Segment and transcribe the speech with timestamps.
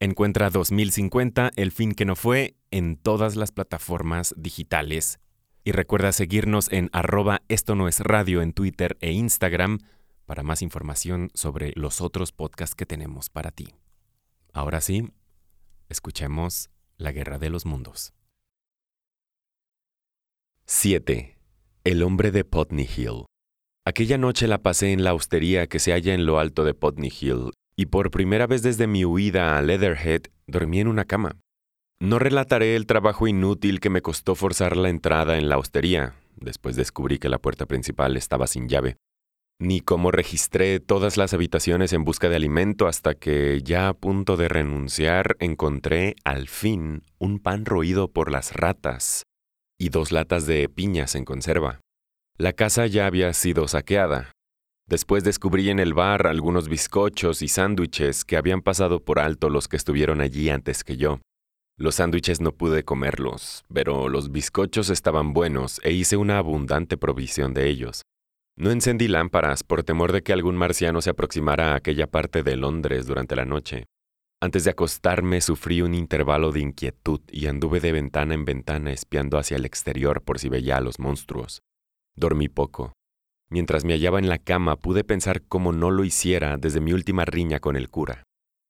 [0.00, 5.18] Encuentra 2050, el fin que no fue, en todas las plataformas digitales.
[5.64, 9.80] Y recuerda seguirnos en arroba esto no es radio en Twitter e Instagram
[10.24, 13.74] para más información sobre los otros podcasts que tenemos para ti.
[14.52, 15.10] Ahora sí,
[15.88, 18.12] escuchemos La Guerra de los Mundos.
[20.66, 21.36] 7.
[21.82, 23.24] El hombre de Putney Hill.
[23.84, 27.12] Aquella noche la pasé en la hostería que se halla en lo alto de Putney
[27.20, 31.36] Hill y por primera vez desde mi huida a Leatherhead dormí en una cama.
[32.00, 36.74] No relataré el trabajo inútil que me costó forzar la entrada en la hostería, después
[36.74, 38.96] descubrí que la puerta principal estaba sin llave,
[39.60, 44.36] ni cómo registré todas las habitaciones en busca de alimento hasta que, ya a punto
[44.36, 49.22] de renunciar, encontré, al fin, un pan roído por las ratas
[49.78, 51.78] y dos latas de piñas en conserva.
[52.38, 54.32] La casa ya había sido saqueada,
[54.88, 59.68] Después descubrí en el bar algunos bizcochos y sándwiches que habían pasado por alto los
[59.68, 61.20] que estuvieron allí antes que yo.
[61.76, 67.52] Los sándwiches no pude comerlos, pero los bizcochos estaban buenos e hice una abundante provisión
[67.52, 68.02] de ellos.
[68.56, 72.56] No encendí lámparas por temor de que algún marciano se aproximara a aquella parte de
[72.56, 73.84] Londres durante la noche.
[74.40, 79.36] Antes de acostarme sufrí un intervalo de inquietud y anduve de ventana en ventana espiando
[79.36, 81.60] hacia el exterior por si veía a los monstruos.
[82.16, 82.94] Dormí poco,
[83.50, 87.24] Mientras me hallaba en la cama pude pensar cómo no lo hiciera desde mi última
[87.24, 88.24] riña con el cura.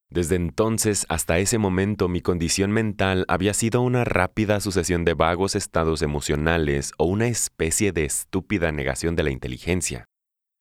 [0.09, 5.55] Desde entonces hasta ese momento mi condición mental había sido una rápida sucesión de vagos
[5.55, 10.05] estados emocionales o una especie de estúpida negación de la inteligencia.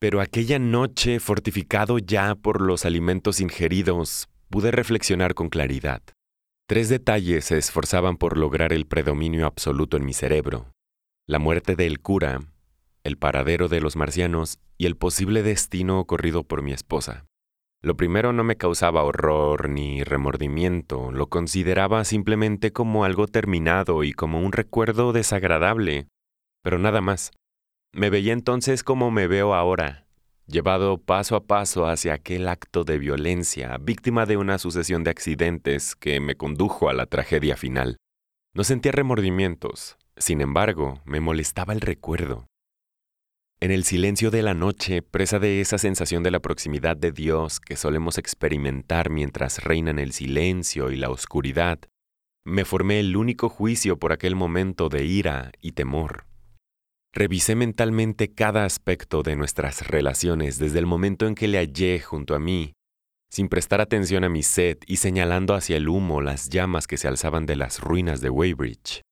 [0.00, 6.02] Pero aquella noche, fortificado ya por los alimentos ingeridos, pude reflexionar con claridad.
[6.68, 10.72] Tres detalles se esforzaban por lograr el predominio absoluto en mi cerebro.
[11.26, 12.40] La muerte del cura,
[13.08, 17.24] el paradero de los marcianos y el posible destino ocurrido por mi esposa.
[17.82, 24.12] Lo primero no me causaba horror ni remordimiento, lo consideraba simplemente como algo terminado y
[24.12, 26.08] como un recuerdo desagradable,
[26.62, 27.32] pero nada más.
[27.92, 30.06] Me veía entonces como me veo ahora,
[30.46, 35.94] llevado paso a paso hacia aquel acto de violencia, víctima de una sucesión de accidentes
[35.94, 37.96] que me condujo a la tragedia final.
[38.54, 42.46] No sentía remordimientos, sin embargo, me molestaba el recuerdo.
[43.60, 47.58] En el silencio de la noche, presa de esa sensación de la proximidad de Dios
[47.58, 51.80] que solemos experimentar mientras reinan el silencio y la oscuridad,
[52.44, 56.24] me formé el único juicio por aquel momento de ira y temor.
[57.12, 62.36] Revisé mentalmente cada aspecto de nuestras relaciones desde el momento en que le hallé junto
[62.36, 62.74] a mí,
[63.28, 67.08] sin prestar atención a mi sed y señalando hacia el humo las llamas que se
[67.08, 69.02] alzaban de las ruinas de Weybridge.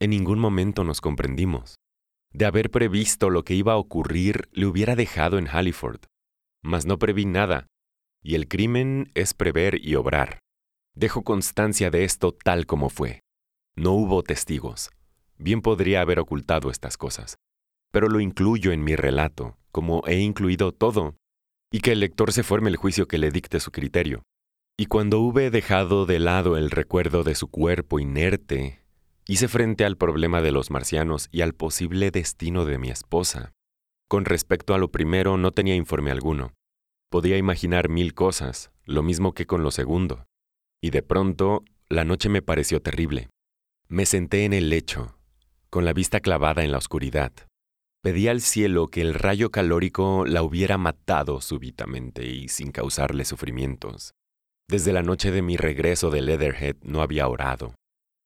[0.00, 1.74] En ningún momento nos comprendimos.
[2.32, 6.00] De haber previsto lo que iba a ocurrir, le hubiera dejado en Halliford.
[6.62, 7.66] Mas no preví nada,
[8.22, 10.40] y el crimen es prever y obrar.
[10.94, 13.20] Dejo constancia de esto tal como fue.
[13.76, 14.90] No hubo testigos.
[15.38, 17.38] Bien podría haber ocultado estas cosas.
[17.90, 21.16] Pero lo incluyo en mi relato, como he incluido todo,
[21.72, 24.22] y que el lector se forme el juicio que le dicte su criterio.
[24.76, 28.79] Y cuando hube dejado de lado el recuerdo de su cuerpo inerte,
[29.30, 33.52] Hice frente al problema de los marcianos y al posible destino de mi esposa.
[34.08, 36.52] Con respecto a lo primero no tenía informe alguno.
[37.12, 40.26] Podía imaginar mil cosas, lo mismo que con lo segundo.
[40.82, 43.28] Y de pronto, la noche me pareció terrible.
[43.86, 45.16] Me senté en el lecho,
[45.70, 47.32] con la vista clavada en la oscuridad.
[48.02, 54.10] Pedí al cielo que el rayo calórico la hubiera matado súbitamente y sin causarle sufrimientos.
[54.68, 57.76] Desde la noche de mi regreso de Leatherhead no había orado.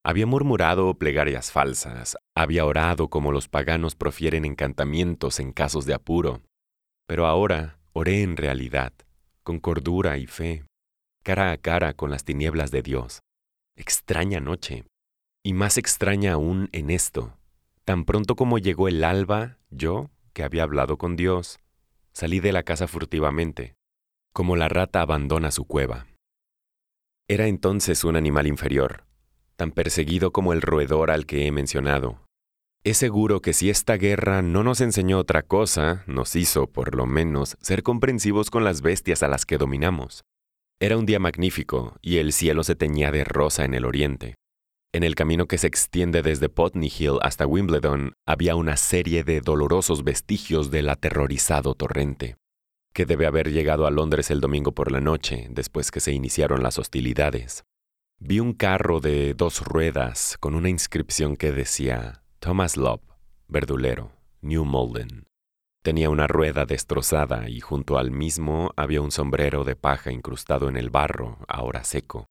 [0.07, 6.43] Había murmurado plegarias falsas, había orado como los paganos profieren encantamientos en casos de apuro,
[7.07, 8.93] pero ahora oré en realidad,
[9.43, 10.67] con cordura y fe,
[11.23, 13.21] cara a cara con las tinieblas de Dios.
[13.77, 14.85] Extraña noche,
[15.43, 17.39] y más extraña aún en esto.
[17.87, 21.59] Tan pronto como llegó el alba, yo, que había hablado con Dios,
[22.13, 23.75] salí de la casa furtivamente,
[24.35, 26.07] como la rata abandona su cueva.
[27.27, 29.05] Era entonces un animal inferior,
[29.57, 32.25] tan perseguido como el roedor al que he mencionado.
[32.85, 37.07] Es seguro que si esta guerra no nos enseñó otra cosa, nos hizo, por lo
[37.07, 40.25] menos, ser comprensivos con las bestias a las que dominamos.
[40.81, 44.35] Era un día magnífico, y el cielo se teñía de rosa en el oriente.
[44.93, 49.41] En el camino que se extiende desde Putney Hill hasta Wimbledon había una serie de
[49.41, 52.37] dolorosos vestigios del aterrorizado torrente,
[52.93, 56.63] que debe haber llegado a Londres el domingo por la noche, después que se iniciaron
[56.63, 57.65] las hostilidades.
[58.27, 63.03] Vi un carro de dos ruedas con una inscripción que decía Thomas Love,
[63.49, 65.25] verdulero, New Malden.
[65.83, 70.79] Tenía una rueda destrozada y junto al mismo había un sombrero de paja incrustado en
[70.79, 72.25] el barro, ahora seco.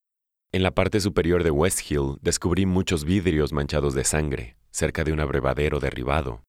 [0.51, 5.13] En la parte superior de West Hill descubrí muchos vidrios manchados de sangre, cerca de
[5.13, 6.41] un abrevadero derribado.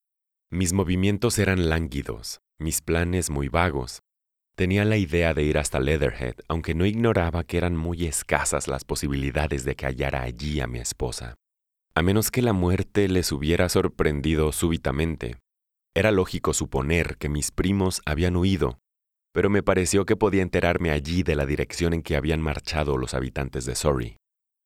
[0.51, 4.01] Mis movimientos eran lánguidos, mis planes muy vagos.
[4.57, 8.85] Tenía la idea de ir hasta Leatherhead, aunque no ignoraba que eran muy escasas las
[8.85, 11.35] posibilidades de que hallara allí a mi esposa.
[11.95, 15.37] A menos que la muerte les hubiera sorprendido súbitamente.
[15.97, 18.79] Era lógico suponer que mis primos habían huido
[19.35, 23.15] pero me pareció que podía enterarme allí de la dirección en que habían marchado los
[23.15, 24.17] habitantes de Surrey.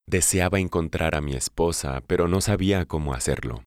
[0.06, 3.64] Deseaba encontrar a mi esposa, pero no sabía cómo hacerlo.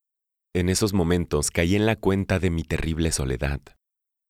[0.53, 3.61] En esos momentos caí en la cuenta de mi terrible soledad.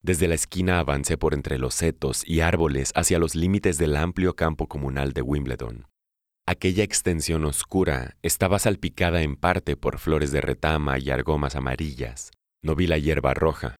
[0.03, 4.35] Desde la esquina avancé por entre los setos y árboles hacia los límites del amplio
[4.35, 5.85] campo comunal de Wimbledon.
[6.47, 12.31] Aquella extensión oscura estaba salpicada en parte por flores de retama y argomas amarillas.
[12.63, 13.75] No vi la hierba roja.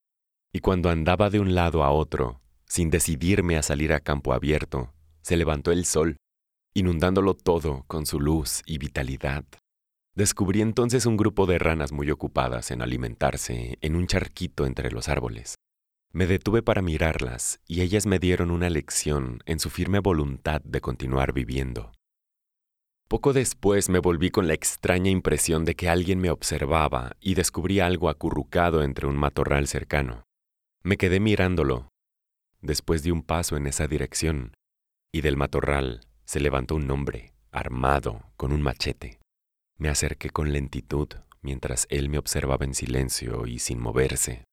[0.54, 4.94] Y cuando andaba de un lado a otro, sin decidirme a salir a campo abierto,
[5.24, 6.18] se levantó el sol,
[6.76, 9.44] inundándolo todo con su luz y vitalidad.
[10.16, 15.10] Descubrí entonces un grupo de ranas muy ocupadas en alimentarse en un charquito entre los
[15.10, 15.56] árboles.
[16.14, 20.82] Me detuve para mirarlas y ellas me dieron una lección en su firme voluntad de
[20.82, 21.92] continuar viviendo.
[23.08, 27.80] Poco después me volví con la extraña impresión de que alguien me observaba y descubrí
[27.80, 30.24] algo acurrucado entre un matorral cercano.
[30.84, 31.92] Me quedé mirándolo
[32.62, 34.54] Después di un paso en esa dirección,
[35.12, 39.20] y del matorral se levantó un hombre, armado, con un machete.
[39.78, 41.10] Me acerqué con lentitud,
[41.42, 44.44] mientras él me observaba en silencio y sin moverse.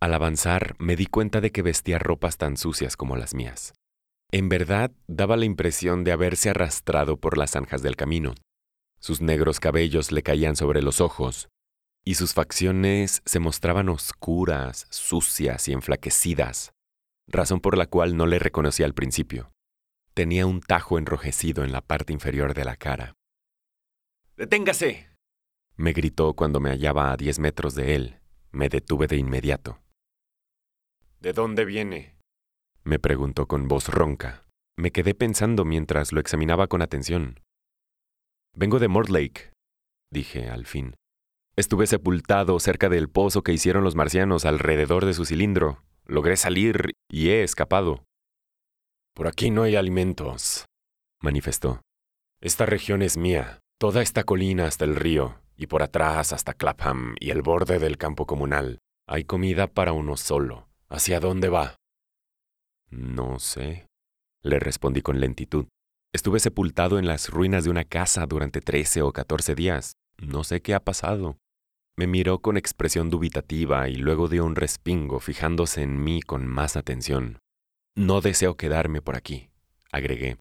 [0.00, 3.74] Al avanzar me di cuenta de que vestía ropas tan sucias como las mías.
[4.30, 8.34] En verdad daba la impresión de haberse arrastrado por las zanjas del camino.
[9.00, 11.48] Sus negros cabellos le caían sobre los ojos,
[12.04, 16.72] y sus facciones se mostraban oscuras, sucias y enflaquecidas,
[17.26, 19.50] razón por la cual no le reconocí al principio.
[20.14, 23.14] Tenía un tajo enrojecido en la parte inferior de la cara.
[24.36, 25.08] ¡Deténgase!
[25.76, 28.20] me gritó cuando me hallaba a diez metros de él.
[28.50, 29.78] Me detuve de inmediato.
[31.20, 32.18] ¿De dónde viene?
[32.84, 34.46] me preguntó con voz ronca.
[34.76, 37.40] Me quedé pensando mientras lo examinaba con atención.
[38.54, 39.52] Vengo de Mortlake,
[40.10, 40.94] dije al fin.
[41.56, 45.82] Estuve sepultado cerca del pozo que hicieron los marcianos alrededor de su cilindro.
[46.06, 48.04] Logré salir y he escapado.
[49.14, 50.64] Por aquí no hay alimentos,
[51.20, 51.82] manifestó.
[52.40, 57.16] Esta región es mía, toda esta colina hasta el río, y por atrás hasta Clapham
[57.18, 58.78] y el borde del campo comunal.
[59.08, 60.67] Hay comida para uno solo.
[60.90, 61.76] ¿Hacia dónde va?
[62.90, 63.86] No sé,
[64.42, 65.66] le respondí con lentitud.
[66.14, 69.92] Estuve sepultado en las ruinas de una casa durante trece o catorce días.
[70.16, 71.36] No sé qué ha pasado.
[71.98, 76.76] Me miró con expresión dubitativa y luego dio un respingo fijándose en mí con más
[76.76, 77.38] atención.
[77.94, 79.50] No deseo quedarme por aquí,
[79.92, 80.38] agregué.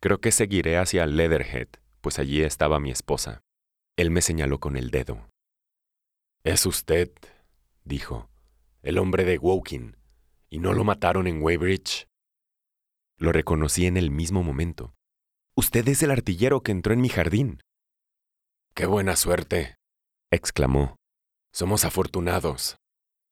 [0.00, 1.68] Creo que seguiré hacia Leatherhead,
[2.00, 3.42] pues allí estaba mi esposa.
[3.96, 5.28] Él me señaló con el dedo.
[6.44, 7.12] Es usted,
[7.84, 8.30] dijo,
[8.82, 9.96] el hombre de Woking,
[10.50, 12.08] y no lo mataron en Weybridge.
[13.16, 14.94] Lo reconocí en el mismo momento.
[15.54, 17.60] Usted es el artillero que entró en mi jardín.
[18.74, 19.76] Qué buena suerte,
[20.30, 20.96] exclamó.
[21.52, 22.76] Somos afortunados.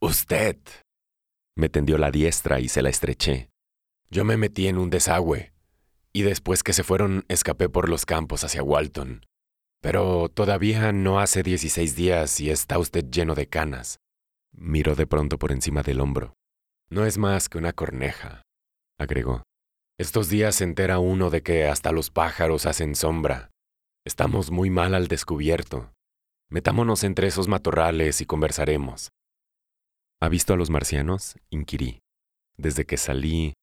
[0.01, 0.59] Usted.
[1.57, 3.51] Me tendió la diestra y se la estreché.
[4.09, 5.53] Yo me metí en un desagüe,
[6.13, 9.27] y después que se fueron escapé por los campos hacia Walton.
[9.81, 13.99] Pero todavía no hace dieciséis días y está usted lleno de canas.
[14.53, 16.35] Miró de pronto por encima del hombro.
[16.89, 18.43] No es más que una corneja,
[18.99, 19.45] agregó.
[19.99, 23.51] Estos días se entera uno de que hasta los pájaros hacen sombra.
[24.05, 25.93] Estamos muy mal al descubierto.
[26.49, 29.11] Metámonos entre esos matorrales y conversaremos.
[30.21, 31.37] ¿Ha visto a los marcianos?
[31.51, 32.01] inquirí.
[32.57, 33.55] Desde que salí...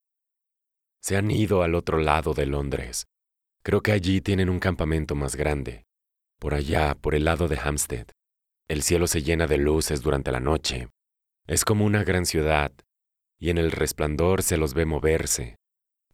[1.02, 3.06] Se han ido al otro lado de Londres.
[3.64, 5.86] Creo que allí tienen un campamento más grande.
[6.40, 8.08] Por allá, por el lado de Hampstead.
[8.68, 10.90] El cielo se llena de luces durante la noche.
[11.48, 12.74] Es como una gran ciudad,
[13.40, 15.56] y en el resplandor se los ve moverse.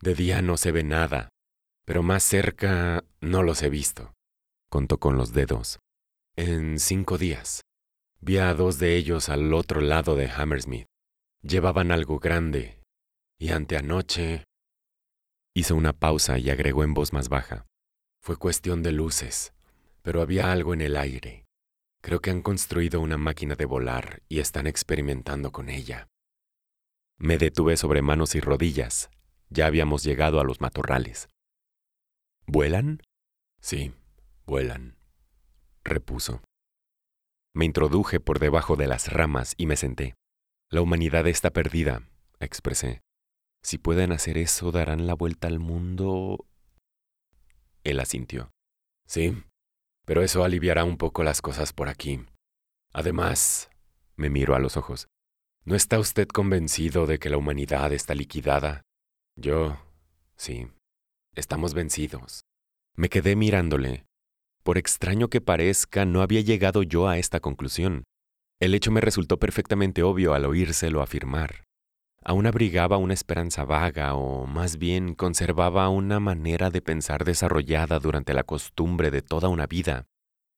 [0.02, 1.30] De día no se ve nada,
[1.86, 4.14] pero más cerca no los he visto.
[4.70, 5.80] Contó con los dedos.
[6.36, 7.62] En cinco días.
[8.20, 10.86] Vi a dos de ellos al otro lado de Hammersmith.
[11.42, 12.82] Llevaban algo grande.
[13.40, 14.46] Y anteanoche...
[15.56, 17.68] Hizo una pausa y agregó en voz más baja.
[18.22, 19.54] Fue cuestión de luces.
[20.02, 21.43] Pero había algo en el aire.
[22.04, 26.10] Creo que han construido una máquina de volar y están experimentando con ella.
[27.18, 29.10] Me detuve sobre manos y rodillas.
[29.50, 31.30] Ya habíamos llegado a los matorrales.
[32.46, 33.02] ¿Vuelan?
[33.62, 33.94] Sí,
[34.46, 34.98] vuelan,
[35.86, 36.42] repuso.
[37.56, 40.16] Me introduje por debajo de las ramas y me senté.
[40.70, 42.10] La humanidad está perdida,
[42.42, 43.00] expresé.
[43.62, 46.46] Si pueden hacer eso, darán la vuelta al mundo.
[47.86, 48.52] Él asintió.
[49.08, 49.42] Sí,
[50.06, 52.26] pero eso aliviará un poco las cosas por aquí.
[52.94, 53.70] Además,
[54.16, 55.08] me miró a los ojos.
[55.66, 58.82] ¿No está usted convencido de que la humanidad está liquidada?
[59.36, 59.78] Yo,
[60.36, 60.68] sí,
[61.36, 62.42] estamos vencidos.
[62.96, 64.06] Me quedé mirándole.
[64.64, 68.04] Por extraño que parezca, no había llegado yo a esta conclusión.
[68.60, 71.64] El hecho me resultó perfectamente obvio al oírselo afirmar.
[72.26, 78.34] Aún abrigaba una esperanza vaga o más bien conservaba una manera de pensar desarrollada durante
[78.34, 80.06] la costumbre de toda una vida.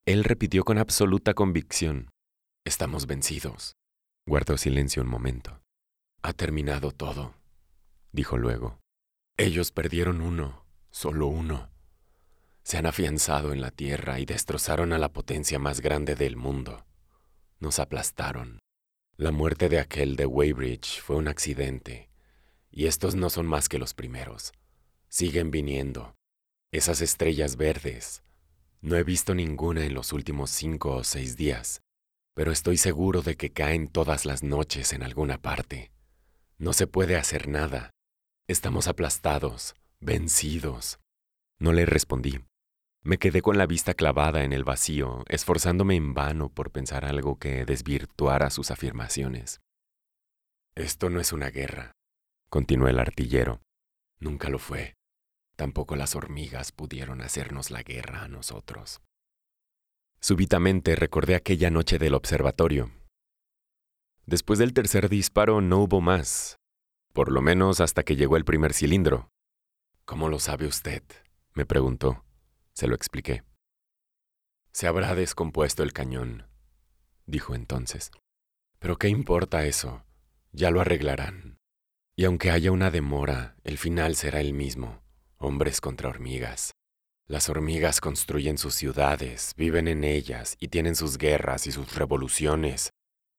[0.05, 2.11] Él repitió con absoluta convicción.
[2.65, 3.75] Estamos vencidos.
[4.27, 5.59] Guardó silencio un momento.
[6.21, 7.33] Ha terminado todo,
[8.11, 8.79] dijo luego.
[9.37, 11.69] Ellos perdieron uno, solo uno.
[12.63, 16.85] Se han afianzado en la tierra y destrozaron a la potencia más grande del mundo.
[17.59, 18.59] Nos aplastaron.
[19.17, 22.09] La muerte de aquel de Weybridge fue un accidente,
[22.69, 24.51] y estos no son más que los primeros.
[25.07, 26.17] Siguen viniendo.
[26.73, 28.23] Esas estrellas verdes.
[28.81, 31.81] No he visto ninguna en los últimos cinco o seis días,
[32.33, 35.93] pero estoy seguro de que caen todas las noches en alguna parte.
[36.57, 37.91] No se puede hacer nada.
[38.49, 40.99] Estamos aplastados, vencidos.
[41.57, 42.41] No le respondí.
[43.05, 47.37] Me quedé con la vista clavada en el vacío, esforzándome en vano por pensar algo
[47.37, 49.61] que desvirtuara sus afirmaciones.
[50.73, 51.91] Esto no es una guerra,
[52.49, 53.61] continuó el artillero.
[54.19, 54.95] Nunca lo fue.
[55.55, 59.01] Tampoco las hormigas pudieron hacernos la guerra a nosotros.
[60.19, 62.89] Súbitamente recordé aquella noche del observatorio.
[64.25, 66.55] Después del tercer disparo no hubo más,
[67.13, 69.29] por lo menos hasta que llegó el primer cilindro.
[70.05, 71.03] ¿Cómo lo sabe usted?
[71.53, 72.24] me preguntó.
[72.75, 73.43] Se lo expliqué.
[74.73, 76.45] Se habrá descompuesto el cañón,
[77.25, 78.11] dijo entonces.
[78.79, 80.03] Pero ¿qué importa eso?
[80.51, 81.57] Ya lo arreglarán.
[82.17, 85.01] Y aunque haya una demora, el final será el mismo,
[85.37, 86.73] hombres contra hormigas.
[87.27, 92.89] Las hormigas construyen sus ciudades, viven en ellas y tienen sus guerras y sus revoluciones,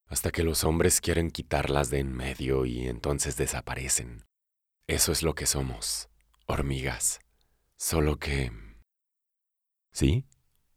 [0.07, 4.25] hasta que los hombres quieren quitarlas de en medio y entonces desaparecen.
[4.87, 6.09] Eso es lo que somos,
[6.47, 7.19] hormigas.
[7.77, 8.51] Solo que
[9.97, 10.27] ¿Sí?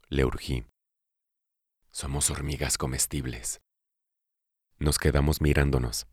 [0.08, 0.64] Le urgí.
[1.90, 3.60] Somos hormigas comestibles.
[4.78, 6.06] Nos quedamos mirándonos.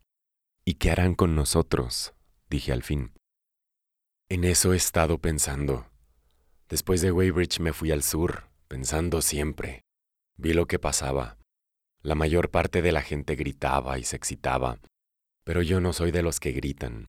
[0.62, 2.12] ¿Y qué harán con nosotros?
[2.50, 3.14] dije al fin.
[4.28, 5.90] En eso he estado pensando.
[6.68, 9.80] Después de Weybridge me fui al sur, pensando siempre.
[10.36, 11.38] Vi lo que pasaba.
[12.02, 14.80] La mayor parte de la gente gritaba y se excitaba,
[15.44, 17.06] pero yo no soy de los que gritan.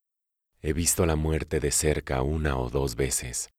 [0.62, 3.50] He visto la muerte de cerca una o dos veces.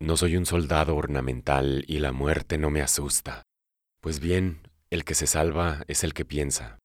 [0.00, 3.42] No soy un soldado ornamental y la muerte no me asusta.
[4.00, 6.78] Pues bien, el que se salva es el que piensa.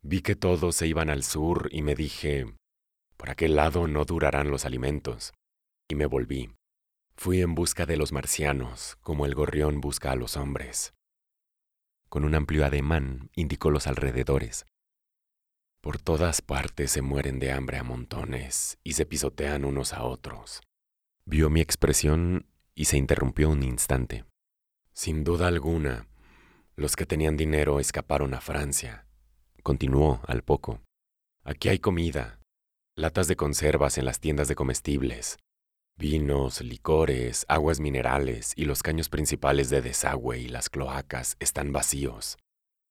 [0.00, 2.46] Vi que todos se iban al sur y me dije,
[3.16, 5.32] por aquel lado no durarán los alimentos.
[5.88, 6.54] Y me volví.
[7.16, 10.94] Fui en busca de los marcianos, como el gorrión busca a los hombres.
[12.08, 14.66] Con un amplio ademán indicó los alrededores.
[15.80, 20.60] Por todas partes se mueren de hambre a montones y se pisotean unos a otros.
[21.24, 22.46] Vio mi expresión
[22.82, 24.24] y se interrumpió un instante.
[24.92, 26.08] Sin duda alguna,
[26.74, 29.06] los que tenían dinero escaparon a Francia.
[29.62, 30.80] Continuó al poco.
[31.44, 32.40] Aquí hay comida,
[32.96, 35.38] latas de conservas en las tiendas de comestibles,
[35.96, 42.36] vinos, licores, aguas minerales y los caños principales de desagüe y las cloacas están vacíos.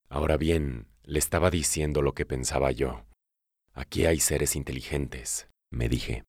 [0.08, 3.04] Ahora bien, le estaba diciendo lo que pensaba yo.
[3.74, 6.24] Aquí hay seres inteligentes, me dije,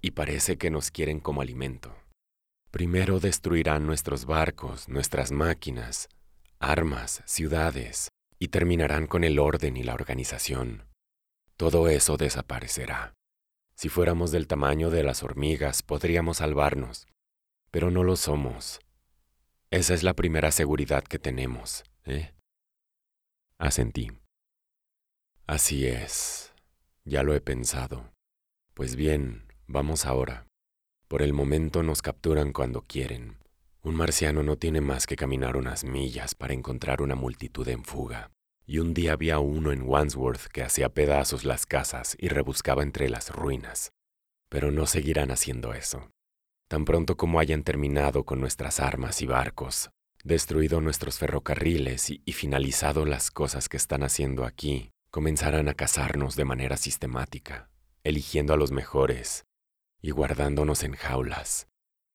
[0.00, 1.99] y parece que nos quieren como alimento.
[2.70, 6.08] Primero destruirán nuestros barcos, nuestras máquinas,
[6.60, 10.86] armas, ciudades, y terminarán con el orden y la organización.
[11.56, 13.14] Todo eso desaparecerá.
[13.74, 17.06] Si fuéramos del tamaño de las hormigas, podríamos salvarnos,
[17.70, 18.80] pero no lo somos.
[19.70, 22.32] Esa es la primera seguridad que tenemos, ¿eh?
[23.58, 24.10] Asentí.
[25.46, 26.52] Así es.
[27.04, 28.12] Ya lo he pensado.
[28.74, 30.49] Pues bien, vamos ahora.
[31.10, 33.38] Por el momento nos capturan cuando quieren.
[33.82, 38.30] Un marciano no tiene más que caminar unas millas para encontrar una multitud en fuga.
[38.64, 43.08] Y un día había uno en Wandsworth que hacía pedazos las casas y rebuscaba entre
[43.08, 43.90] las ruinas.
[44.48, 46.12] Pero no seguirán haciendo eso.
[46.68, 49.90] Tan pronto como hayan terminado con nuestras armas y barcos,
[50.22, 56.44] destruido nuestros ferrocarriles y, finalizado las cosas que están haciendo aquí, comenzarán a cazarnos de
[56.44, 57.68] manera sistemática,
[58.04, 59.44] eligiendo a los mejores
[60.02, 61.68] y guardándonos en jaulas.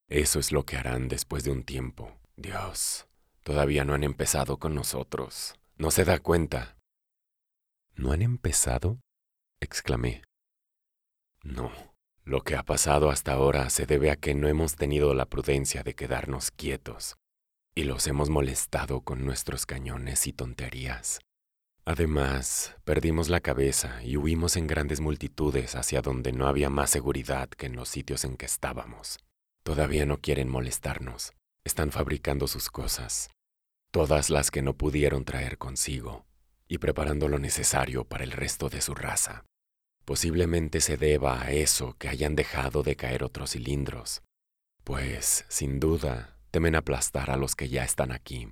[0.07, 2.11] Eso es lo que harán después de un tiempo.
[2.35, 3.07] Dios,
[3.43, 5.55] todavía no han empezado con nosotros.
[5.77, 6.77] ¿No se da cuenta?
[7.95, 8.99] ¿No han empezado?
[9.59, 10.23] exclamé.
[11.43, 11.71] No.
[12.23, 15.83] Lo que ha pasado hasta ahora se debe a que no hemos tenido la prudencia
[15.83, 17.17] de quedarnos quietos
[17.75, 21.19] y los hemos molestado con nuestros cañones y tonterías.
[21.87, 27.47] Además, perdimos la cabeza y huimos en grandes multitudes hacia donde no había más seguridad
[27.49, 29.19] que en los sitios en que estábamos.
[29.63, 31.33] Todavía no quieren molestarnos.
[31.63, 33.29] Están fabricando sus cosas,
[33.91, 36.25] todas las que no pudieron traer consigo,
[36.67, 39.45] y preparando lo necesario para el resto de su raza.
[40.05, 44.21] Posiblemente se deba a eso que hayan dejado de caer otros cilindros,
[44.85, 48.49] pues, sin duda, temen aplastar a los que ya están aquí.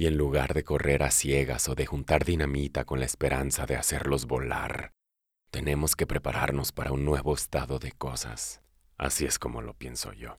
[0.00, 3.76] Y en lugar de correr a ciegas o de juntar dinamita con la esperanza de
[3.76, 4.92] hacerlos volar,
[5.50, 8.62] tenemos que prepararnos para un nuevo estado de cosas.
[8.96, 10.38] Así es como lo pienso yo.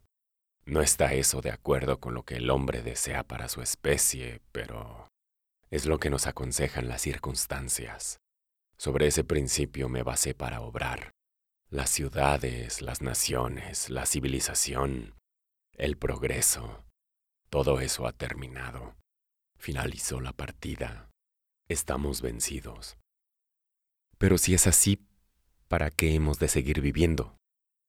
[0.65, 5.07] No está eso de acuerdo con lo que el hombre desea para su especie, pero
[5.69, 8.17] es lo que nos aconsejan las circunstancias.
[8.77, 11.11] Sobre ese principio me basé para obrar.
[11.69, 15.13] Las ciudades, las naciones, la civilización,
[15.77, 16.83] el progreso,
[17.51, 18.95] todo eso ha terminado.
[19.61, 21.11] Finalizó la partida.
[21.69, 22.97] Estamos vencidos.
[24.17, 25.05] Pero si es así,
[25.67, 27.37] ¿para qué hemos de seguir viviendo?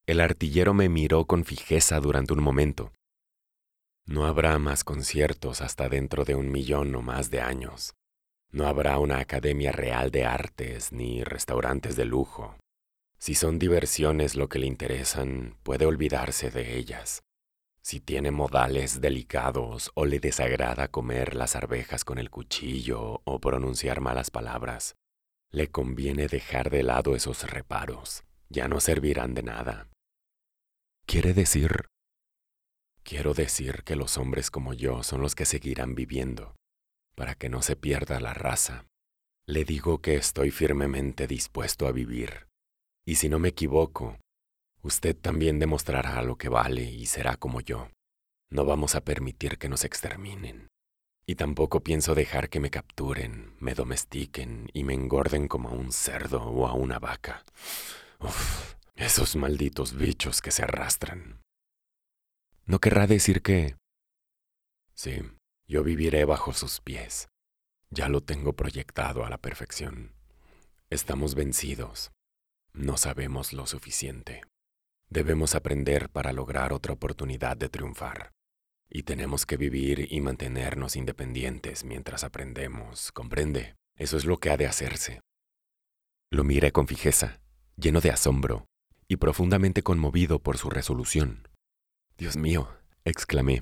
[0.05, 2.91] El artillero me miró con fijeza durante un momento.
[4.05, 7.95] No habrá más conciertos hasta dentro de un millón o más de años.
[8.51, 12.55] No habrá una academia real de artes ni restaurantes de lujo.
[13.17, 17.23] Si son diversiones lo que le interesan, puede olvidarse de ellas.
[17.83, 23.99] Si tiene modales delicados o le desagrada comer las arvejas con el cuchillo o pronunciar
[23.99, 24.95] malas palabras,
[25.51, 28.23] le conviene dejar de lado esos reparos.
[28.49, 29.89] Ya no servirán de nada.
[31.05, 31.87] ¿Quiere decir?
[33.03, 36.55] Quiero decir que los hombres como yo son los que seguirán viviendo
[37.15, 38.85] para que no se pierda la raza.
[39.45, 42.47] Le digo que estoy firmemente dispuesto a vivir.
[43.05, 44.17] Y si no me equivoco,
[44.83, 47.89] usted también demostrará lo que vale y será como yo.
[48.49, 50.67] No vamos a permitir que nos exterminen.
[51.25, 55.91] Y tampoco pienso dejar que me capturen, me domestiquen y me engorden como a un
[55.91, 57.43] cerdo o a una vaca.
[58.19, 61.41] Uf, esos malditos bichos que se arrastran.
[62.65, 63.75] ¿No querrá decir que...
[64.93, 65.21] Sí,
[65.67, 67.29] yo viviré bajo sus pies.
[67.89, 70.13] Ya lo tengo proyectado a la perfección.
[70.89, 72.11] Estamos vencidos.
[72.73, 74.41] No sabemos lo suficiente.
[75.13, 78.31] Debemos aprender para lograr otra oportunidad de triunfar.
[78.89, 83.75] Y tenemos que vivir y mantenernos independientes mientras aprendemos, ¿comprende?
[83.95, 85.21] Eso es lo que ha de hacerse.
[86.31, 87.39] Lo miré con fijeza,
[87.77, 88.65] lleno de asombro
[89.07, 91.47] y profundamente conmovido por su resolución.
[92.17, 93.61] Dios mío, exclamé,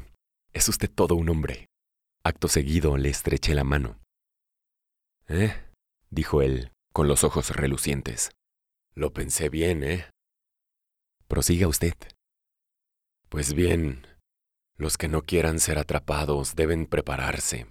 [0.54, 1.66] es usted todo un hombre.
[2.24, 4.00] Acto seguido le estreché la mano.
[5.28, 5.54] ¿Eh?
[6.10, 8.32] dijo él, con los ojos relucientes.
[8.96, 10.06] Lo pensé bien, ¿eh?
[11.32, 11.94] Prosiga usted.
[13.30, 14.06] Pues bien,
[14.76, 17.68] los que no quieran ser atrapados deben prepararse.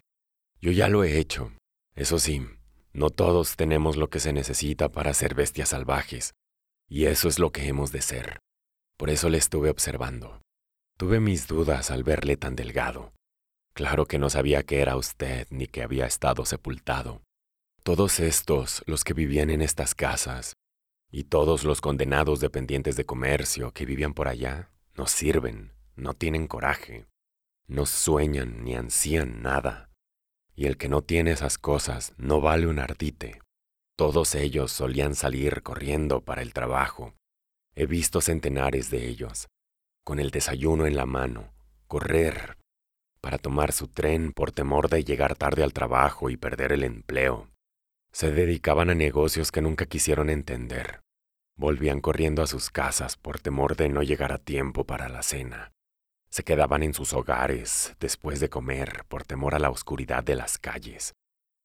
[0.63, 1.53] Yo ya lo he hecho.
[1.95, 2.41] Eso sí,
[2.95, 6.33] no todos tenemos lo que se necesita para ser bestias salvajes,
[6.89, 8.39] y eso es lo que hemos de ser.
[8.97, 10.41] Por eso le estuve observando.
[10.97, 13.13] Tuve mis dudas al verle tan delgado.
[13.75, 17.21] Claro que no sabía que era usted ni que había estado sepultado.
[17.83, 20.55] Todos estos, los que vivían en estas casas,
[21.11, 26.47] y todos los condenados dependientes de comercio que vivían por allá, no sirven, no tienen
[26.47, 27.07] coraje,
[27.67, 29.91] no sueñan ni ansían nada.
[30.55, 33.41] Y el que no tiene esas cosas no vale un ardite.
[33.97, 37.15] Todos ellos solían salir corriendo para el trabajo.
[37.75, 39.49] He visto centenares de ellos,
[40.05, 41.53] con el desayuno en la mano,
[41.87, 42.57] correr
[43.21, 47.50] para tomar su tren por temor de llegar tarde al trabajo y perder el empleo.
[48.13, 51.01] Se dedicaban a negocios que nunca quisieron entender.
[51.57, 55.73] Volvían corriendo a sus casas por temor de no llegar a tiempo para la cena.
[56.31, 60.59] Se quedaban en sus hogares después de comer por temor a la oscuridad de las
[60.59, 61.15] calles.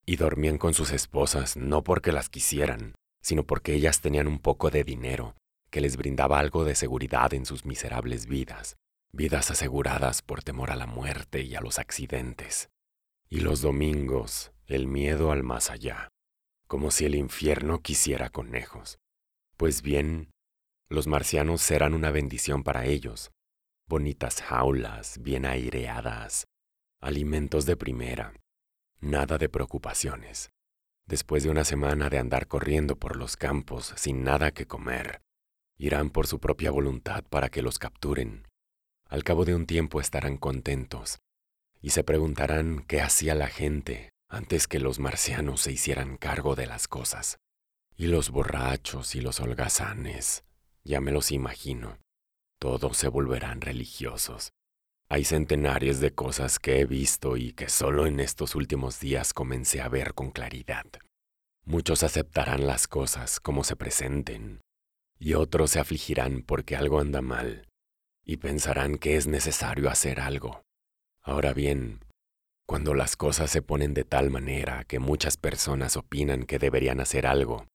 [0.05, 4.69] Y dormían con sus esposas no porque las quisieran, sino porque ellas tenían un poco
[4.69, 5.35] de dinero
[5.71, 8.77] que les brindaba algo de seguridad en sus miserables vidas
[9.15, 12.69] vidas aseguradas por temor a la muerte y a los accidentes.
[13.29, 16.09] Y los domingos, el miedo al más allá,
[16.75, 18.99] como si el infierno quisiera conejos.
[19.55, 20.29] Pues bien,
[20.89, 23.31] los marcianos serán una bendición para ellos,
[23.87, 26.47] bonitas jaulas bien aireadas,
[26.99, 28.33] alimentos de primera,
[28.99, 30.49] nada de preocupaciones.
[31.07, 35.21] Después de una semana de andar corriendo por los campos sin nada que comer,
[35.77, 38.49] irán por su propia voluntad para que los capturen.
[39.07, 41.19] Al cabo de un tiempo estarán contentos
[41.81, 46.67] y se preguntarán qué hacía la gente antes que los marcianos se hicieran cargo de
[46.67, 47.39] las cosas.
[47.95, 50.43] Y los borrachos y los holgazanes,
[50.83, 51.97] ya me los imagino,
[52.59, 54.51] todos se volverán religiosos.
[55.07, 59.81] Hay centenares de cosas que he visto y que solo en estos últimos días comencé
[59.81, 60.85] a ver con claridad.
[61.63, 64.61] Muchos aceptarán las cosas como se presenten,
[65.17, 67.67] y otros se afligirán porque algo anda mal,
[68.23, 70.63] y pensarán que es necesario hacer algo.
[71.21, 72.04] Ahora bien,
[72.65, 77.27] cuando las cosas se ponen de tal manera que muchas personas opinan que deberían hacer
[77.27, 77.65] algo,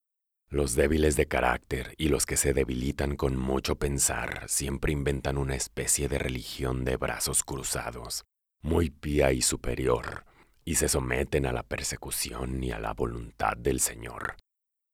[0.53, 5.55] los débiles de carácter y los que se debilitan con mucho pensar siempre inventan una
[5.55, 8.25] especie de religión de brazos cruzados,
[8.61, 10.25] muy pía y superior,
[10.65, 14.39] y se someten a la persecución y a la voluntad del Señor.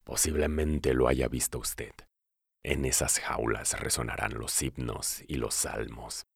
[0.04, 1.94] Posiblemente lo haya visto usted.
[2.62, 6.26] En esas jaulas resonarán los himnos y los salmos,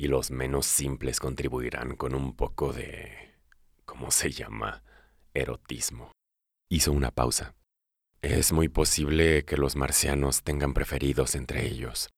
[0.00, 3.34] y los menos simples contribuirán con un poco de...
[3.84, 4.82] ¿cómo se llama?
[5.34, 6.10] erotismo.
[6.70, 7.54] Hizo una pausa.
[8.22, 12.08] Es muy posible que los marcianos tengan preferidos entre ellos,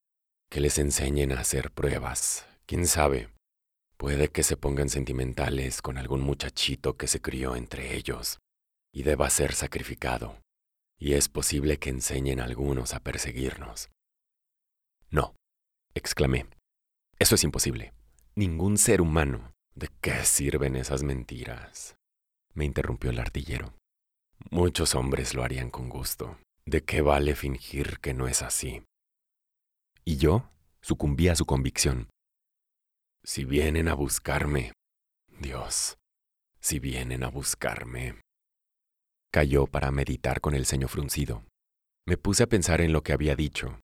[0.48, 2.46] que les enseñen a hacer pruebas.
[2.66, 3.30] ¿Quién sabe?
[3.96, 8.38] Puede que se pongan sentimentales con algún muchachito que se crió entre ellos
[8.92, 10.38] y deba ser sacrificado.
[11.00, 13.90] Y es posible que enseñen a algunos a perseguirnos.
[15.10, 15.34] No,
[15.94, 16.46] exclamé.
[17.18, 17.92] Eso es imposible.
[18.34, 19.52] Ningún ser humano.
[19.74, 21.96] ¿De qué sirven esas mentiras?
[22.54, 23.74] Me interrumpió el artillero.
[24.50, 26.38] Muchos hombres lo harían con gusto.
[26.66, 28.82] ¿De qué vale fingir que no es así?
[30.04, 32.10] Y yo sucumbí a su convicción.
[33.24, 34.72] Si vienen a buscarme,
[35.40, 35.96] Dios,
[36.60, 38.20] si vienen a buscarme.
[39.32, 41.44] Cayó para meditar con el ceño fruncido.
[42.06, 43.80] Me puse a pensar en lo que había dicho.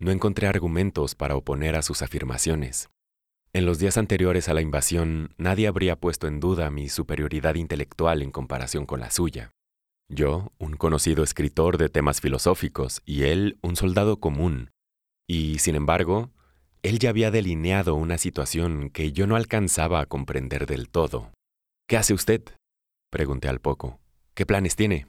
[0.00, 2.88] No encontré argumentos para oponer a sus afirmaciones.
[3.52, 8.22] En los días anteriores a la invasión, nadie habría puesto en duda mi superioridad intelectual
[8.22, 9.50] en comparación con la suya.
[10.08, 14.70] Yo, un conocido escritor de temas filosóficos, y él, un soldado común.
[15.28, 16.30] Y, sin embargo,
[16.82, 21.30] él ya había delineado una situación que yo no alcanzaba a comprender del todo.
[21.86, 22.42] ¿Qué hace usted?
[23.10, 24.00] Pregunté al poco.
[24.32, 25.08] ¿Qué planes tiene?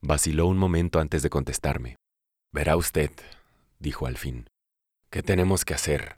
[0.00, 1.96] Vaciló un momento antes de contestarme.
[2.50, 3.10] Verá usted,
[3.82, 4.48] dijo al fin.
[5.10, 6.16] ¿Qué tenemos que hacer?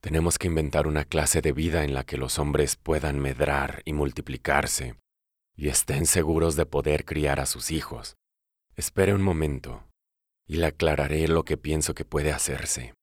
[0.00, 3.92] Tenemos que inventar una clase de vida en la que los hombres puedan medrar y
[3.92, 4.94] multiplicarse,
[5.54, 8.16] y estén seguros de poder criar a sus hijos.
[8.76, 9.84] Espere un momento,
[10.46, 12.94] y le aclararé lo que pienso que puede hacerse.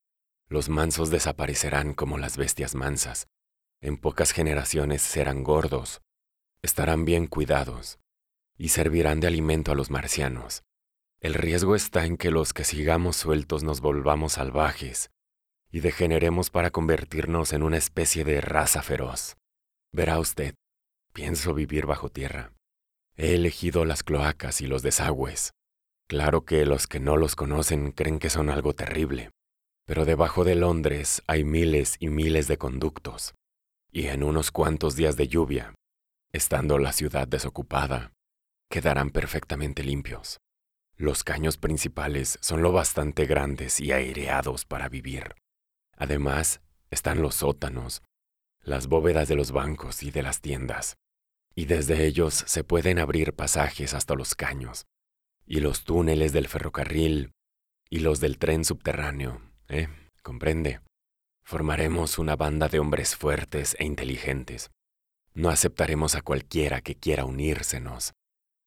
[0.47, 3.27] Los mansos desaparecerán como las bestias mansas.
[3.81, 6.01] En pocas generaciones serán gordos,
[6.63, 7.99] estarán bien cuidados,
[8.57, 10.63] y servirán de alimento a los marcianos.
[11.19, 15.09] El riesgo está en que los que sigamos sueltos nos volvamos salvajes
[15.71, 19.35] y degeneremos para convertirnos en una especie de raza feroz.
[19.91, 20.55] Verá usted,
[21.17, 22.53] Pienso vivir bajo tierra.
[23.15, 25.53] He elegido las cloacas y los desagües.
[26.07, 29.31] Claro que los que no los conocen creen que son algo terrible,
[29.87, 33.33] pero debajo de Londres hay miles y miles de conductos,
[33.91, 35.73] y en unos cuantos días de lluvia,
[36.33, 38.13] estando la ciudad desocupada,
[38.69, 40.37] quedarán perfectamente limpios.
[40.99, 45.35] Los caños principales son lo bastante grandes y aireados para vivir.
[45.95, 48.01] Además, están los sótanos,
[48.63, 50.97] las bóvedas de los bancos y de las tiendas,
[51.53, 54.87] y desde ellos se pueden abrir pasajes hasta los caños,
[55.45, 57.31] y los túneles del ferrocarril,
[57.91, 59.89] y los del tren subterráneo, ¿eh?
[60.23, 60.81] ¿Comprende?
[61.43, 64.71] Formaremos una banda de hombres fuertes e inteligentes.
[65.33, 68.13] No aceptaremos a cualquiera que quiera unírsenos.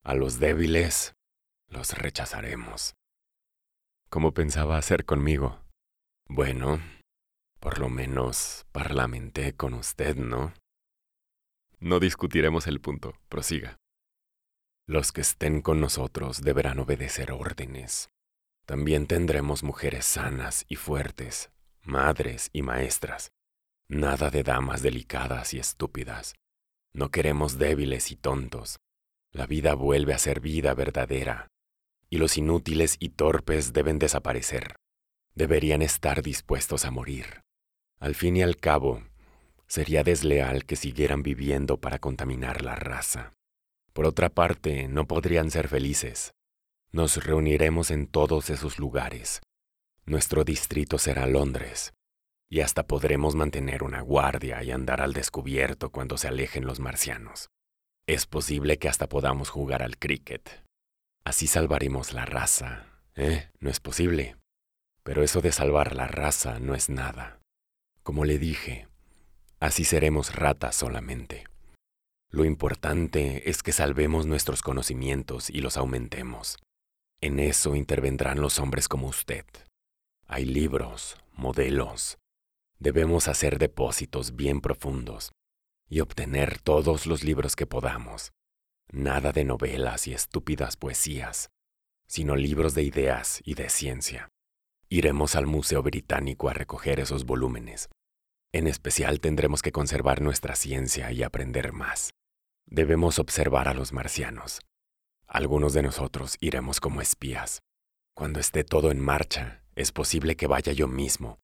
[0.03, 1.13] A los débiles
[1.71, 2.93] los rechazaremos.
[4.09, 5.63] ¿Cómo pensaba hacer conmigo?
[6.27, 6.81] Bueno,
[7.59, 10.53] por lo menos parlamenté con usted, ¿no?
[11.79, 13.13] No discutiremos el punto.
[13.29, 13.77] Prosiga.
[14.85, 18.09] Los que estén con nosotros deberán obedecer órdenes.
[18.65, 21.49] También tendremos mujeres sanas y fuertes,
[21.81, 23.31] madres y maestras.
[23.87, 26.35] Nada de damas delicadas y estúpidas.
[26.93, 28.79] No queremos débiles y tontos.
[29.31, 31.50] La vida vuelve a ser vida verdadera.
[32.11, 34.75] Y los inútiles y torpes deben desaparecer.
[35.33, 37.41] Deberían estar dispuestos a morir.
[37.99, 39.01] Al fin y al cabo,
[39.71, 43.35] Sería desleal que siguieran viviendo para contaminar la raza.
[43.93, 46.33] Por otra parte, no podrían ser felices.
[46.91, 49.39] Nos reuniremos en todos esos lugares.
[50.05, 51.93] Nuestro distrito será Londres.
[52.49, 57.47] Y hasta podremos mantener una guardia y andar al descubierto cuando se alejen los marcianos.
[58.07, 60.49] Es posible que hasta podamos jugar al cricket.
[61.23, 62.87] Así salvaremos la raza.
[63.15, 63.49] ¿Eh?
[63.59, 64.37] No es posible.
[65.03, 67.39] Pero eso de salvar la raza no es nada.
[68.03, 68.87] Como le dije,
[69.59, 71.45] así seremos ratas solamente.
[72.29, 76.57] Lo importante es que salvemos nuestros conocimientos y los aumentemos.
[77.19, 79.45] En eso intervendrán los hombres como usted.
[80.27, 82.17] Hay libros, modelos.
[82.79, 85.33] Debemos hacer depósitos bien profundos
[85.89, 88.31] y obtener todos los libros que podamos.
[88.93, 91.49] Nada de novelas y estúpidas poesías,
[92.07, 94.27] sino libros de ideas y de ciencia.
[94.89, 97.87] Iremos al Museo Británico a recoger esos volúmenes.
[98.51, 102.11] En especial tendremos que conservar nuestra ciencia y aprender más.
[102.65, 104.59] Debemos observar a los marcianos.
[105.25, 107.61] Algunos de nosotros iremos como espías.
[108.13, 111.39] Cuando esté todo en marcha, es posible que vaya yo mismo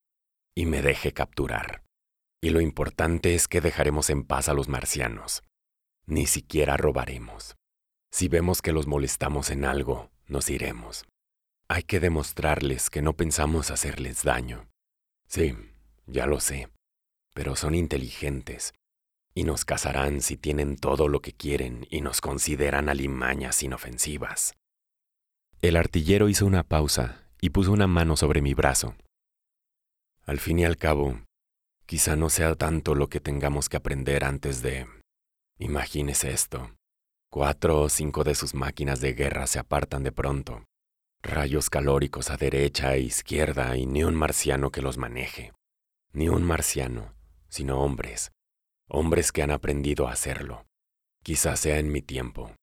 [0.54, 1.82] y me deje capturar.
[2.42, 5.42] Y lo importante es que dejaremos en paz a los marcianos.
[6.08, 7.56] Ni siquiera robaremos.
[8.10, 11.04] Si vemos que los molestamos en algo, nos iremos.
[11.68, 14.68] Hay que demostrarles que no pensamos hacerles daño.
[15.28, 15.54] Sí,
[16.06, 16.68] ya lo sé,
[17.34, 18.72] pero son inteligentes
[19.34, 24.54] y nos casarán si tienen todo lo que quieren y nos consideran alimañas inofensivas.
[25.60, 28.96] El artillero hizo una pausa y puso una mano sobre mi brazo.
[30.24, 31.20] Al fin y al cabo,
[31.88, 34.86] Quizá no sea tanto lo que tengamos que aprender antes de...
[35.58, 36.74] Imagínese esto.
[37.30, 40.64] Cuatro o cinco de sus máquinas de guerra se apartan de pronto.
[41.20, 45.52] Rayos calóricos a derecha e izquierda y ni un marciano que los maneje.
[46.12, 47.14] Ni un marciano,
[47.48, 48.30] sino hombres.
[48.88, 50.64] Hombres que han aprendido a hacerlo.
[51.24, 52.54] Quizá sea en mi tiempo.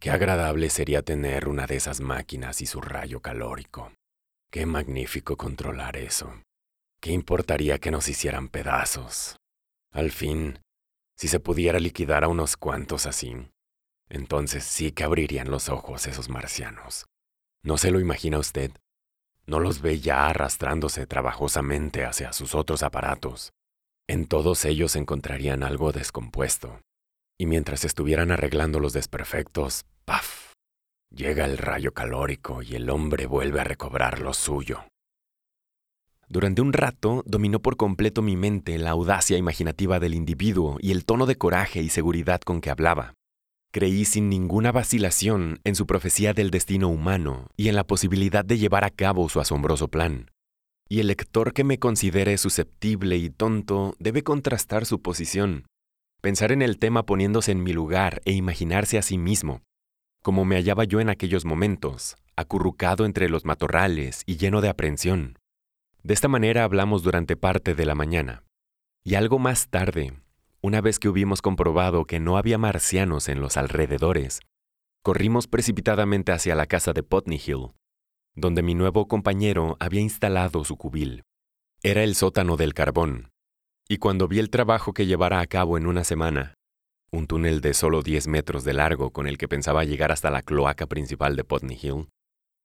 [0.00, 3.92] Qué agradable sería tener una de esas máquinas y su rayo calórico.
[4.50, 6.42] Qué magnífico controlar eso.
[7.00, 9.36] ¿Qué importaría que nos hicieran pedazos?
[9.92, 10.58] Al fin,
[11.22, 13.36] si se pudiera liquidar a unos cuantos así,
[14.08, 17.06] entonces sí que abrirían los ojos esos marcianos.
[17.62, 18.72] ¿No se lo imagina usted?
[19.46, 23.52] ¿No los ve ya arrastrándose trabajosamente hacia sus otros aparatos?
[24.08, 26.80] En todos ellos encontrarían algo descompuesto.
[27.38, 30.54] Y mientras estuvieran arreglando los desperfectos, ¡paf!
[31.14, 34.88] Llega el rayo calórico y el hombre vuelve a recobrar lo suyo.
[36.32, 41.04] Durante un rato dominó por completo mi mente la audacia imaginativa del individuo y el
[41.04, 43.12] tono de coraje y seguridad con que hablaba.
[43.70, 48.56] Creí sin ninguna vacilación en su profecía del destino humano y en la posibilidad de
[48.56, 50.30] llevar a cabo su asombroso plan.
[50.88, 55.66] Y el lector que me considere susceptible y tonto debe contrastar su posición,
[56.22, 59.60] pensar en el tema poniéndose en mi lugar e imaginarse a sí mismo,
[60.22, 65.36] como me hallaba yo en aquellos momentos, acurrucado entre los matorrales y lleno de aprensión.
[66.04, 68.44] De esta manera hablamos durante parte de la mañana.
[69.04, 70.12] Y algo más tarde,
[70.60, 74.40] una vez que hubimos comprobado que no había marcianos en los alrededores,
[75.02, 77.72] corrimos precipitadamente hacia la casa de Putney Hill,
[78.34, 81.22] donde mi nuevo compañero había instalado su cubil.
[81.82, 83.30] Era el sótano del carbón,
[83.88, 86.54] y cuando vi el trabajo que llevara a cabo en una semana,
[87.10, 90.42] un túnel de solo 10 metros de largo con el que pensaba llegar hasta la
[90.42, 92.08] cloaca principal de Putney Hill,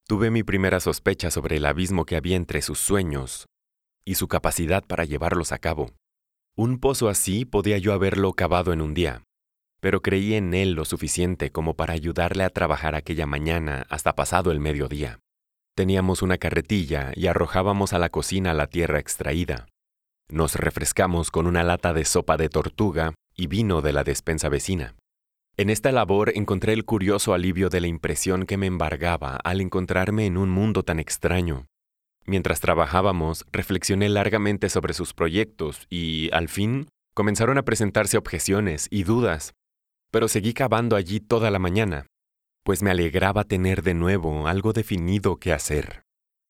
[0.08, 3.46] Tuve mi primera sospecha sobre el abismo que había entre sus sueños
[4.06, 5.92] y su capacidad para llevarlos a cabo.
[6.56, 9.24] Un pozo así podía yo haberlo cavado en un día,
[9.82, 14.52] pero creí en él lo suficiente como para ayudarle a trabajar aquella mañana hasta pasado
[14.52, 15.20] el mediodía.
[15.76, 19.68] Teníamos una carretilla y arrojábamos a la cocina la tierra extraída.
[20.30, 24.96] Nos refrescamos con una lata de sopa de tortuga y vino de la despensa vecina.
[25.60, 30.28] En esta labor encontré el curioso alivio de la impresión que me embargaba al encontrarme
[30.28, 31.66] en un mundo tan extraño.
[32.28, 39.02] Mientras trabajábamos, reflexioné largamente sobre sus proyectos y, al fin, comenzaron a presentarse objeciones y
[39.02, 39.56] dudas.
[40.12, 42.06] Pero seguí cavando allí toda la mañana,
[42.64, 46.04] pues me alegraba tener de nuevo algo definido que hacer.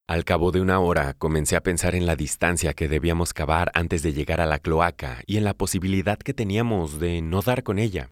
[0.09, 4.03] Al cabo de una hora comencé a pensar en la distancia que debíamos cavar antes
[4.03, 7.79] de llegar a la cloaca y en la posibilidad que teníamos de no dar con
[7.79, 8.09] ella.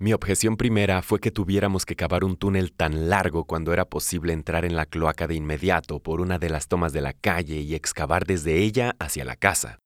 [0.00, 4.32] Mi objeción primera fue que tuviéramos que cavar un túnel tan largo cuando era posible
[4.32, 7.74] entrar en la cloaca de inmediato por una de las tomas de la calle y
[7.74, 9.80] excavar desde ella hacia la casa.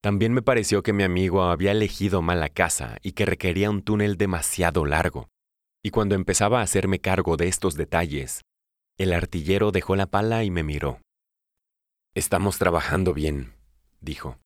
[0.00, 3.82] También me pareció que mi amigo había elegido mal la casa y que requería un
[3.82, 5.26] túnel demasiado largo.
[5.82, 8.42] Y cuando empezaba a hacerme cargo de estos detalles,
[8.98, 11.00] el artillero dejó la pala y me miró.
[12.14, 13.54] Estamos trabajando bien,
[14.00, 14.38] dijo.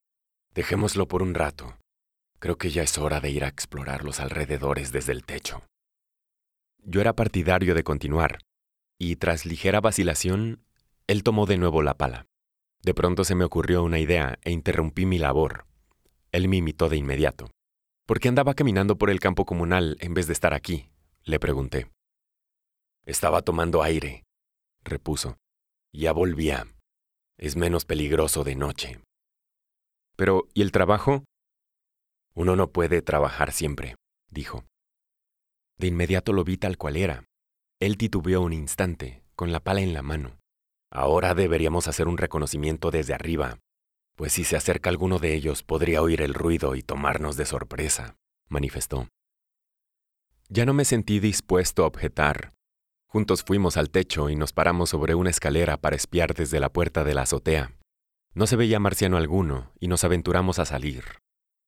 [0.54, 1.76] Dejémoslo por un rato.
[2.40, 5.62] Creo que ya es hora de ir a explorar los alrededores desde el techo.
[6.82, 8.38] Yo era partidario de continuar,
[8.98, 10.64] y tras ligera vacilación,
[11.06, 12.26] él tomó de nuevo la pala.
[12.82, 15.66] De pronto se me ocurrió una idea e interrumpí mi labor.
[16.32, 17.50] Él me imitó de inmediato.
[18.06, 20.88] ¿Por qué andaba caminando por el campo comunal en vez de estar aquí?
[21.24, 21.90] Le pregunté.
[23.04, 24.24] Estaba tomando aire,
[24.82, 25.36] repuso.
[25.92, 26.66] Ya volvía.
[27.36, 29.00] Es menos peligroso de noche.
[30.16, 31.24] Pero, ¿y el trabajo?
[32.40, 33.96] Uno no puede trabajar siempre,
[34.30, 34.64] dijo.
[35.76, 37.24] De inmediato lo vi tal cual era.
[37.80, 40.38] Él titubeó un instante, con la pala en la mano.
[40.90, 43.58] Ahora deberíamos hacer un reconocimiento desde arriba,
[44.16, 48.16] pues si se acerca alguno de ellos podría oír el ruido y tomarnos de sorpresa,
[48.48, 49.06] manifestó.
[50.48, 52.54] Ya no me sentí dispuesto a objetar.
[53.06, 57.04] Juntos fuimos al techo y nos paramos sobre una escalera para espiar desde la puerta
[57.04, 57.76] de la azotea.
[58.32, 61.04] No se veía marciano alguno y nos aventuramos a salir.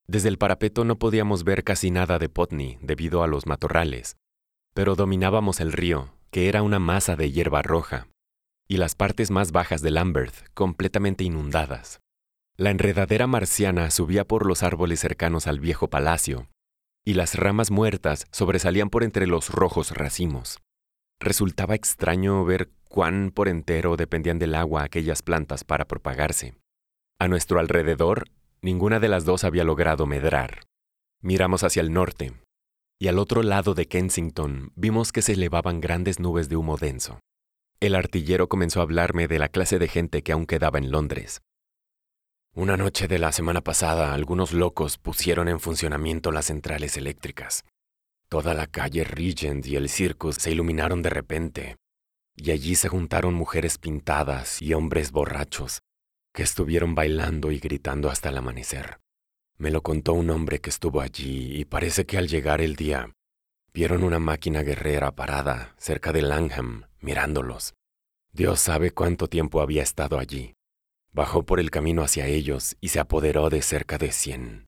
[0.06, 4.16] Desde el parapeto no podíamos ver casi nada de Potney debido a los matorrales,
[4.74, 8.08] pero dominábamos el río, que era una masa de hierba roja,
[8.68, 12.00] y las partes más bajas de Lambert completamente inundadas.
[12.56, 16.48] La enredadera marciana subía por los árboles cercanos al viejo palacio,
[17.04, 20.58] y las ramas muertas sobresalían por entre los rojos racimos.
[21.20, 26.54] Resultaba extraño ver cuán por entero dependían del agua aquellas plantas para propagarse.
[27.18, 28.24] A nuestro alrededor,
[28.62, 30.62] ninguna de las dos había logrado medrar.
[31.20, 32.32] Miramos hacia el norte,
[32.98, 37.18] y al otro lado de Kensington vimos que se elevaban grandes nubes de humo denso.
[37.80, 41.42] El artillero comenzó a hablarme de la clase de gente que aún quedaba en Londres.
[42.54, 47.64] Una noche de la semana pasada, algunos locos pusieron en funcionamiento las centrales eléctricas.
[48.28, 51.76] Toda la calle Regent y el Circus se iluminaron de repente,
[52.36, 55.80] y allí se juntaron mujeres pintadas y hombres borrachos,
[56.32, 58.98] que estuvieron bailando y gritando hasta el amanecer.
[59.58, 63.12] Me lo contó un hombre que estuvo allí y parece que al llegar el día,
[63.72, 67.74] vieron una máquina guerrera parada cerca de Langham, mirándolos.
[68.32, 70.54] Dios sabe cuánto tiempo había estado allí.
[71.12, 74.66] Bajó por el camino hacia ellos y se apoderó de cerca de cien,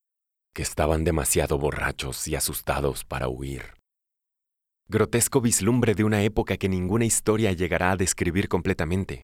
[0.53, 3.75] que estaban demasiado borrachos y asustados para huir.
[4.87, 9.23] Grotesco vislumbre de una época que ninguna historia llegará a describir completamente.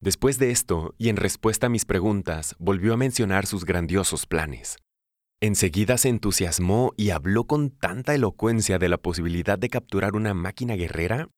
[0.00, 4.76] Después de esto, y en respuesta a mis preguntas, volvió a mencionar sus grandiosos planes.
[5.40, 10.74] Enseguida se entusiasmó y habló con tanta elocuencia de la posibilidad de capturar una máquina
[10.74, 11.28] guerrera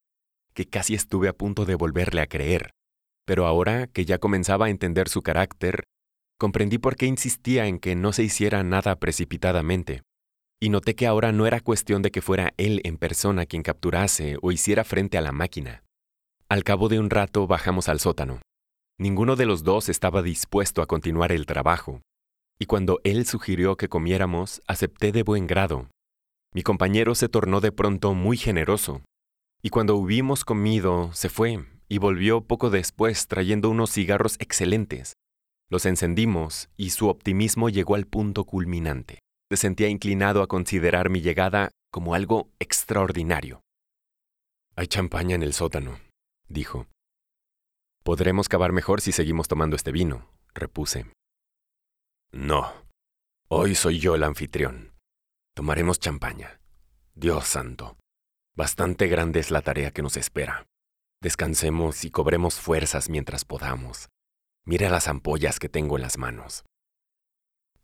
[0.53, 2.71] que casi estuve a punto de volverle a creer.
[3.25, 5.83] Pero ahora que ya comenzaba a entender su carácter,
[6.37, 10.01] comprendí por qué insistía en que no se hiciera nada precipitadamente,
[10.59, 14.37] y noté que ahora no era cuestión de que fuera él en persona quien capturase
[14.41, 15.83] o hiciera frente a la máquina.
[16.49, 18.41] Al cabo de un rato bajamos al sótano.
[19.01, 22.03] Ninguno de los dos estaba dispuesto a continuar el trabajo,
[22.59, 25.89] y cuando él sugirió que comiéramos, acepté de buen grado.
[26.53, 29.01] Mi compañero se tornó de pronto muy generoso,
[29.63, 35.13] y cuando hubimos comido, se fue, y volvió poco después trayendo unos cigarros excelentes.
[35.67, 39.17] Los encendimos y su optimismo llegó al punto culminante.
[39.49, 43.61] Se sentía inclinado a considerar mi llegada como algo extraordinario.
[44.75, 45.97] Hay champaña en el sótano,
[46.47, 46.85] dijo.
[48.03, 51.05] Podremos cavar mejor si seguimos tomando este vino, repuse.
[52.31, 52.73] No.
[53.47, 54.93] Hoy soy yo el anfitrión.
[55.53, 56.59] Tomaremos champaña.
[57.13, 57.97] Dios santo.
[58.55, 60.65] Bastante grande es la tarea que nos espera.
[61.21, 64.09] Descansemos y cobremos fuerzas mientras podamos.
[64.65, 66.63] Mira las ampollas que tengo en las manos.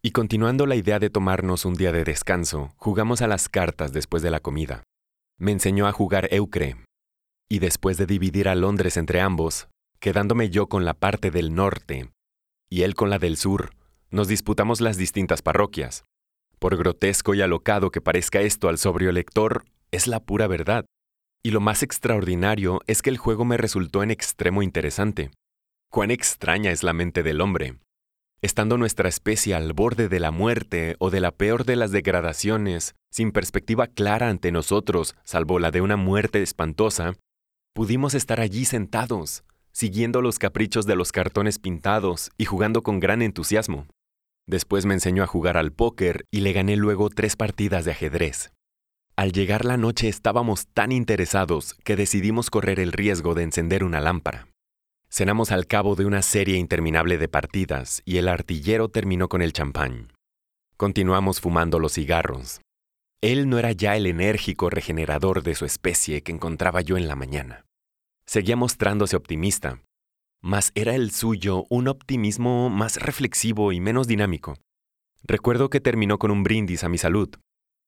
[0.02, 4.24] Y continuando la idea de tomarnos un día de descanso, jugamos a las cartas después
[4.24, 4.82] de la comida.
[5.38, 6.78] Me enseñó a jugar Eucre.
[7.50, 9.68] Y después de dividir a Londres entre ambos,
[10.00, 12.10] quedándome yo con la parte del norte
[12.70, 13.72] y él con la del sur,
[14.10, 16.06] nos disputamos las distintas parroquias.
[16.60, 20.86] Por grotesco y alocado que parezca esto al sobrio lector, es la pura verdad.
[21.44, 25.32] Y lo más extraordinario es que el juego me resultó en extremo interesante.
[25.90, 27.78] Cuán extraña es la mente del hombre.
[28.42, 32.96] Estando nuestra especie al borde de la muerte o de la peor de las degradaciones,
[33.12, 37.14] sin perspectiva clara ante nosotros, salvo la de una muerte espantosa,
[37.74, 39.44] pudimos estar allí sentados,
[39.78, 43.86] siguiendo los caprichos de los cartones pintados y jugando con gran entusiasmo.
[44.48, 48.52] Después me enseñó a jugar al póker y le gané luego tres partidas de ajedrez.
[49.16, 54.02] Al llegar la noche estábamos tan interesados que decidimos correr el riesgo de encender una
[54.02, 54.48] lámpara.
[55.12, 59.54] Cenamos al cabo de una serie interminable de partidas y el artillero terminó con el
[59.54, 60.12] champán.
[60.76, 62.62] Continuamos fumando los cigarros.
[63.22, 67.16] Él no era ya el enérgico regenerador de su especie que encontraba yo en la
[67.16, 67.67] mañana.
[68.28, 69.82] Seguía mostrándose optimista,
[70.42, 74.58] mas era el suyo un optimismo más reflexivo y menos dinámico.
[75.24, 77.30] Recuerdo que terminó con un brindis a mi salud,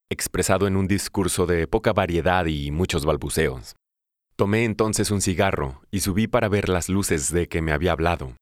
[0.09, 3.75] expresado en un discurso de poca variedad y muchos balbuceos.
[4.37, 8.35] Tomé entonces un cigarro y subí para ver las luces de que me había hablado.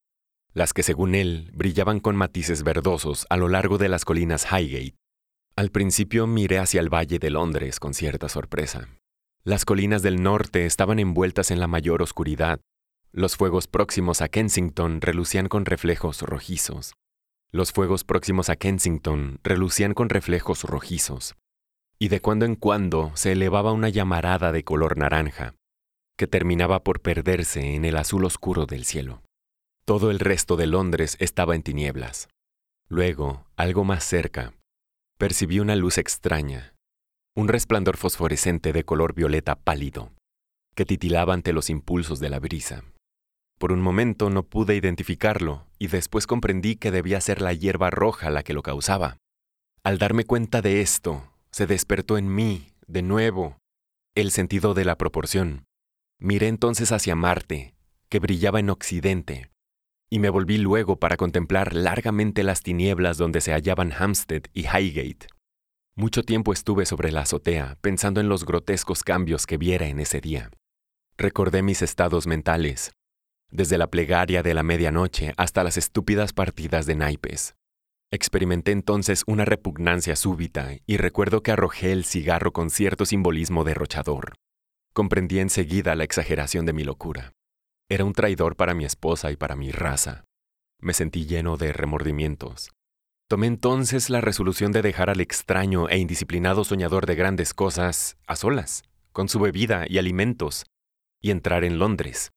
[0.54, 4.96] las que según él brillaban con matices verdosos a lo largo de las colinas Highgate.
[5.56, 8.97] Al principio miré hacia el Valle de Londres con cierta sorpresa.
[9.48, 12.60] Las colinas del norte estaban envueltas en la mayor oscuridad.
[13.14, 16.96] Los fuegos próximos a Kensington relucían con reflejos rojizos.
[17.54, 21.36] Los fuegos próximos a Kensington relucían con reflejos rojizos.
[21.98, 25.56] Y de cuando en cuando se elevaba una llamarada de color naranja,
[26.18, 29.22] que terminaba por perderse en el azul oscuro del cielo.
[29.86, 32.28] Todo el resto de Londres estaba en tinieblas.
[32.90, 34.52] Luego, algo más cerca,
[35.18, 36.74] percibí una luz extraña,
[37.38, 40.12] un resplandor fosforescente de color violeta pálido,
[40.74, 42.84] que titilaba ante los impulsos de la brisa.
[43.60, 48.32] Por un momento no pude identificarlo y después comprendí que debía ser la hierba roja
[48.32, 49.18] la que lo causaba.
[49.84, 53.60] Al darme cuenta de esto, se despertó en mí, de nuevo,
[54.16, 55.66] el sentido de la proporción.
[56.20, 57.76] Miré entonces hacia Marte,
[58.10, 59.52] que brillaba en occidente,
[60.10, 65.28] y me volví luego para contemplar largamente las tinieblas donde se hallaban Hampstead y Highgate.
[66.00, 70.22] Mucho tiempo estuve sobre la azotea, pensando en los grotescos cambios que viera en ese
[70.22, 70.52] día.
[71.18, 72.92] Recordé mis estados mentales,
[73.50, 77.56] desde la plegaria de la medianoche hasta las estúpidas partidas de naipes.
[78.12, 84.36] Experimenté entonces una repugnancia súbita y recuerdo que arrojé el cigarro con cierto simbolismo derrochador.
[84.94, 87.32] Comprendí enseguida la exageración de mi locura.
[87.90, 90.26] Era un traidor para mi esposa y para mi raza.
[90.80, 92.70] Me sentí lleno de remordimientos.
[93.30, 98.38] Tomé entonces la resolución de dejar al extraño e indisciplinado soñador de grandes cosas a
[98.38, 100.66] solas, con su bebida y alimentos,
[101.22, 102.32] y entrar en Londres.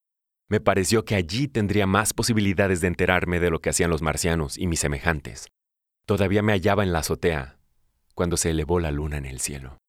[0.49, 4.59] Me pareció que allí tendría más posibilidades de enterarme de lo que hacían los marcianos
[4.59, 5.47] y mis semejantes.
[6.07, 7.61] Todavía me hallaba en la azotea,
[8.17, 9.80] cuando se elevó la luna en el cielo.